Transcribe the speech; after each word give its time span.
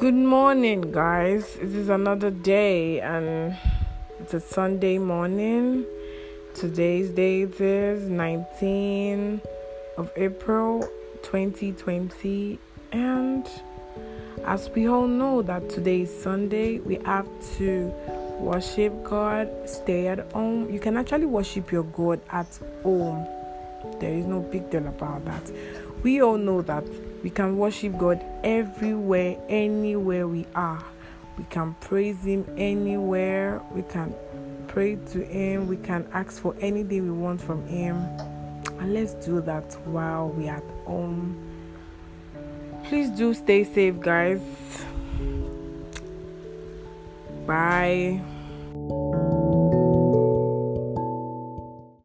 Good 0.00 0.14
morning, 0.14 0.92
guys. 0.92 1.56
It 1.56 1.74
is 1.74 1.90
another 1.90 2.30
day, 2.30 3.00
and 3.00 3.54
it's 4.18 4.32
a 4.32 4.40
Sunday 4.40 4.96
morning. 4.96 5.84
Today's 6.54 7.10
date 7.10 7.60
is 7.60 8.08
19 8.08 9.42
of 9.98 10.10
April 10.16 10.88
2020, 11.20 12.58
and 12.92 13.46
as 14.46 14.70
we 14.70 14.88
all 14.88 15.06
know 15.06 15.42
that 15.42 15.68
today 15.68 16.00
is 16.00 16.22
Sunday, 16.22 16.78
we 16.78 16.94
have 17.04 17.28
to 17.58 17.92
worship 18.38 19.04
God, 19.04 19.50
stay 19.68 20.08
at 20.08 20.32
home. 20.32 20.72
You 20.72 20.80
can 20.80 20.96
actually 20.96 21.26
worship 21.26 21.70
your 21.70 21.84
God 21.84 22.22
at 22.30 22.58
home. 22.82 23.26
There 24.00 24.14
is 24.14 24.24
no 24.24 24.40
big 24.40 24.70
deal 24.70 24.86
about 24.86 25.26
that. 25.26 25.52
We 26.02 26.22
all 26.22 26.38
know 26.38 26.62
that 26.62 26.86
we 27.22 27.30
can 27.30 27.56
worship 27.58 27.98
God 27.98 28.24
everywhere, 28.42 29.36
anywhere 29.48 30.26
we 30.26 30.46
are. 30.54 30.82
We 31.36 31.44
can 31.44 31.74
praise 31.80 32.22
Him 32.24 32.46
anywhere. 32.56 33.62
We 33.72 33.82
can 33.82 34.14
pray 34.68 34.96
to 34.96 35.24
Him. 35.24 35.68
We 35.68 35.76
can 35.76 36.06
ask 36.12 36.40
for 36.40 36.54
anything 36.60 37.04
we 37.04 37.10
want 37.10 37.40
from 37.40 37.66
Him. 37.66 37.96
And 38.78 38.94
let's 38.94 39.14
do 39.14 39.40
that 39.42 39.76
while 39.86 40.28
we 40.28 40.48
are 40.48 40.56
at 40.56 40.64
home. 40.86 41.36
Please 42.84 43.10
do 43.10 43.34
stay 43.34 43.64
safe, 43.64 44.00
guys. 44.00 44.40
Bye. 47.46 48.20